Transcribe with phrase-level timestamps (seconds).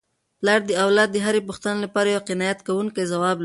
[0.39, 3.39] پلار د اولاد د هرې پوښتني لپاره یو قناعت کوونکی ځواب لري.